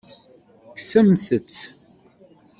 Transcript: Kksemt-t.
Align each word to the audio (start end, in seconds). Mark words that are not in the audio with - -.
Kksemt-t. 0.77 1.57